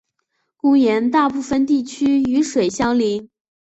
[0.57, 3.29] 公园大部分地区与水相邻。